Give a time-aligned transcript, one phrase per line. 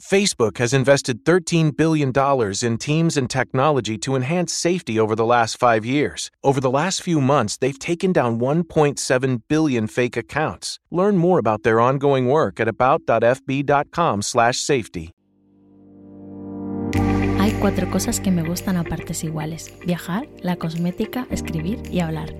[0.00, 2.12] Facebook has invested $13 billion
[2.62, 6.30] in teams and technology to enhance safety over the last five years.
[6.44, 10.78] Over the last few months, they've taken down 1.7 billion fake accounts.
[10.92, 15.10] Learn more about their ongoing work at about.fb.com/safety.
[17.40, 22.34] Hay cuatro cosas que me gustan a partes iguales: viajar, la cosmética, escribir y hablar.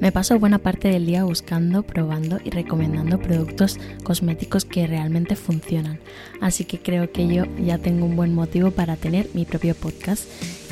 [0.00, 6.00] Me paso buena parte del día buscando, probando y recomendando productos cosméticos que realmente funcionan.
[6.40, 10.24] Así que creo que yo ya tengo un buen motivo para tener mi propio podcast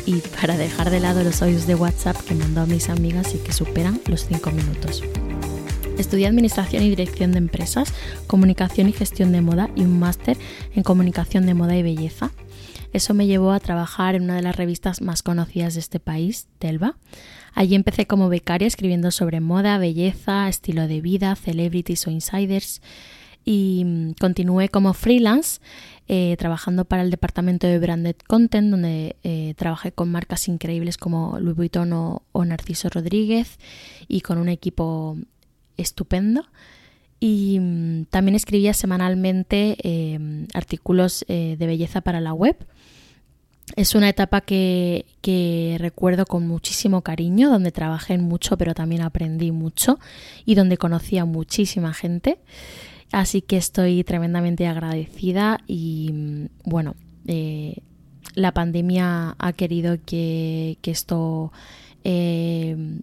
[0.07, 3.39] y para dejar de lado los audios de WhatsApp que mando a mis amigas y
[3.39, 5.05] que superan los 5 minutos.
[5.99, 7.93] Estudié Administración y Dirección de Empresas,
[8.27, 10.39] Comunicación y Gestión de Moda y un máster
[10.75, 12.31] en Comunicación de Moda y Belleza.
[12.93, 16.49] Eso me llevó a trabajar en una de las revistas más conocidas de este país,
[16.59, 16.97] Telva.
[17.55, 22.81] Allí empecé como becaria escribiendo sobre moda, belleza, estilo de vida, celebrities o insiders
[23.45, 25.61] y mm, continué como freelance
[26.07, 31.39] eh, trabajando para el departamento de branded content donde eh, trabajé con marcas increíbles como
[31.41, 33.59] Louis Vuitton o, Narciso Rodríguez
[34.07, 35.17] y con un equipo
[35.79, 36.47] estupendo
[37.21, 42.57] y mm, también escribía semanalmente eh, artículos de belleza para la web
[43.77, 45.05] es una etapa que,
[45.79, 49.99] recuerdo con muchísimo cariño, donde trabajé mucho, pero también aprendí mucho
[50.45, 52.39] y donde conocí a muchísima gente.
[53.13, 56.95] Así que estoy tremendamente agradecida y bueno,
[57.27, 57.77] eh,
[58.35, 61.53] la pandemia ha querido que, esto
[62.05, 63.01] eh,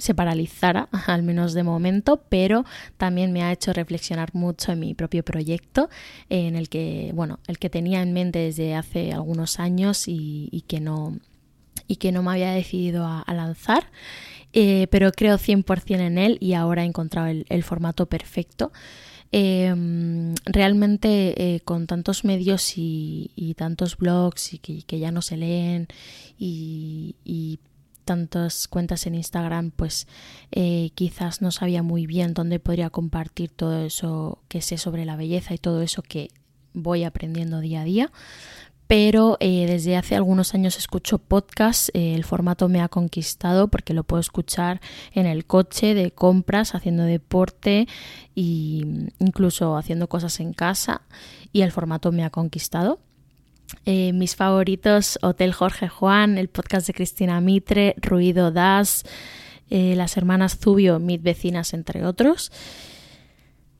[0.00, 2.64] se paralizara, al menos de momento, pero
[2.96, 5.88] también me ha hecho reflexionar mucho en mi propio proyecto,
[6.28, 10.80] en el que, bueno, el que tenía en mente desde hace algunos años y, que,
[10.80, 11.18] no,
[11.86, 13.90] y que no me había decidido a, lanzar.
[14.52, 18.72] Eh, pero creo 100% en él y ahora he encontrado el, formato perfecto.
[19.32, 25.86] Em, realmente eh, con tantos medios y, tantos blogs y que, ya no se leen
[26.36, 27.14] y
[28.10, 30.08] tantas cuentas en Instagram, pues
[30.50, 35.14] eh, quizás no sabía muy bien dónde podría compartir todo eso que sé sobre la
[35.14, 36.30] belleza y todo eso que
[36.74, 38.12] voy aprendiendo día a día.
[38.88, 43.94] Pero eh, desde hace algunos años escucho podcast, eh, el formato me ha conquistado porque
[43.94, 44.80] lo puedo escuchar
[45.12, 47.86] en el coche de compras, haciendo deporte
[48.34, 51.02] e incluso haciendo cosas en casa
[51.52, 52.98] y el formato me ha conquistado.
[53.86, 59.04] Eh, mis favoritos, Hotel Jorge Juan, el podcast de Cristina Mitre, Ruido Das,
[59.70, 62.50] eh, las hermanas Zubio, mis vecinas, entre otros.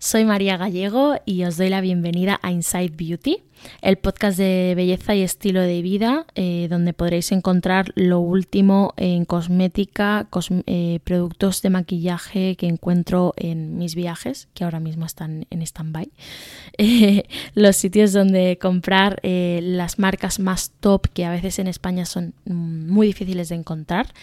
[0.02, 3.42] Soy María Gallego y os doy la bienvenida a Inside Beauty,
[3.82, 9.26] el podcast de belleza y estilo de vida, eh, donde podréis encontrar lo último en
[9.26, 10.26] cosmética,
[10.64, 16.10] eh, productos de maquillaje que encuentro en mis viajes, que ahora mismo están en stand-by,
[16.78, 17.24] eh,
[17.54, 22.90] los sitios donde comprar las marcas más top que a veces en España son mm,
[22.90, 24.14] muy difíciles de encontrar.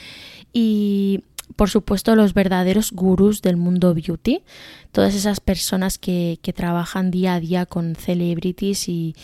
[0.53, 1.23] Y
[1.55, 4.41] por supuesto, los verdaderos gurús del mundo beauty,
[4.91, 9.15] todas esas personas que, trabajan día a día con celebrities y,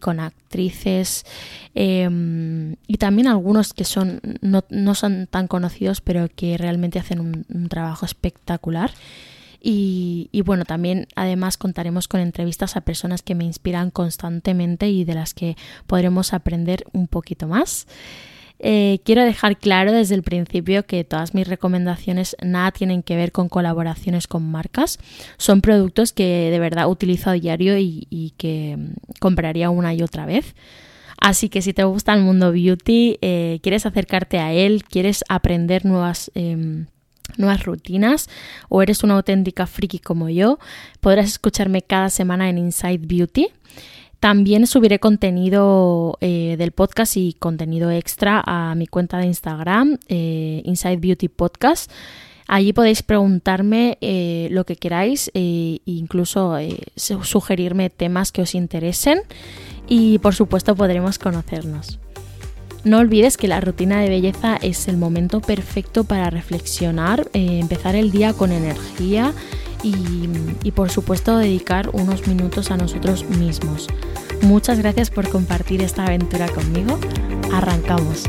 [0.00, 1.24] con actrices,
[1.74, 7.68] em, y también algunos que son, no, son tan conocidos, pero que realmente hacen un,
[7.68, 8.92] trabajo espectacular.
[9.62, 15.04] Y, y, bueno, también además contaremos con entrevistas a personas que me inspiran constantemente y
[15.04, 17.86] de las que podremos aprender un poquito más.
[18.62, 23.32] Eh, quiero dejar claro desde el principio que todas mis recomendaciones nada tienen que ver
[23.32, 24.98] con colaboraciones con marcas.
[25.38, 30.26] Son productos que de verdad utilizo a diario y, que mm, compraría una y otra
[30.26, 30.54] vez.
[31.18, 35.84] Así que si te gusta el mundo beauty, eh, quieres acercarte a él, quieres aprender
[35.84, 36.30] nuevas...
[36.34, 36.86] Em,
[37.36, 38.28] nuevas rutinas
[38.68, 40.58] o eres una auténtica friki como yo,
[40.98, 43.48] podrás escucharme cada semana en Inside Beauty.
[44.20, 50.60] También subiré contenido eh, del podcast y contenido extra a mi cuenta de Instagram, eh,
[50.66, 51.90] Inside Beauty Podcast.
[52.46, 56.54] Allí podéis preguntarme eh, lo que queráis e incluso
[56.96, 59.22] sugerirme temas que os interesen
[59.88, 61.98] y por supuesto podremos conocernos.
[62.84, 68.10] No olvides que la rutina de belleza es el momento perfecto para reflexionar, empezar el
[68.10, 69.32] día con energía
[69.82, 73.88] y, por supuesto dedicar unos minutos a nosotros mismos.
[74.42, 76.98] Muchas gracias por compartir esta aventura conmigo.
[77.52, 78.24] Arrancamos.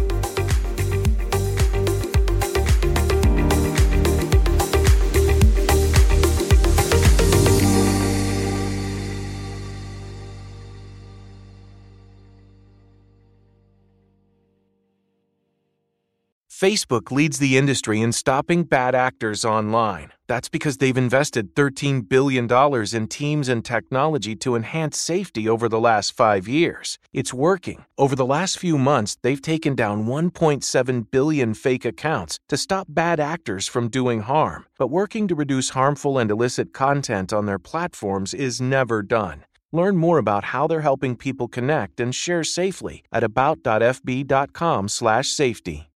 [16.61, 20.11] Facebook leads the industry in stopping bad actors online.
[20.27, 22.47] That's because they've invested $13 billion
[22.93, 26.99] in teams and technology to enhance safety over the last five years.
[27.13, 27.85] It's working.
[27.97, 33.19] Over the last few months, they've taken down 1.7 billion fake accounts to stop bad
[33.19, 34.67] actors from doing harm.
[34.77, 39.45] But working to reduce harmful and illicit content on their platforms is never done.
[39.71, 45.87] Learn more about how they're helping people connect and share safely at about.fb.com/safety.